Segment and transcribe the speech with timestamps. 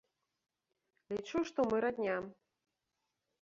[1.13, 2.17] Лічу, што мы радня.